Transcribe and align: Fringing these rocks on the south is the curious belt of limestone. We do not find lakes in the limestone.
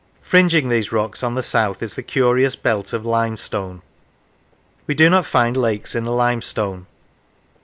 Fringing 0.23 0.69
these 0.69 0.91
rocks 0.91 1.21
on 1.21 1.35
the 1.35 1.43
south 1.43 1.83
is 1.83 1.93
the 1.95 2.01
curious 2.01 2.55
belt 2.55 2.91
of 2.91 3.05
limestone. 3.05 3.83
We 4.87 4.95
do 4.95 5.11
not 5.11 5.27
find 5.27 5.55
lakes 5.55 5.93
in 5.93 6.05
the 6.05 6.11
limestone. 6.11 6.87